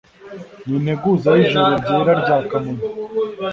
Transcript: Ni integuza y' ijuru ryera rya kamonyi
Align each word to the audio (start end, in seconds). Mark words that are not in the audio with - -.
Ni 0.65 0.75
integuza 0.79 1.29
y' 1.37 1.43
ijuru 1.45 1.73
ryera 1.81 2.13
rya 2.21 2.37
kamonyi 2.49 2.83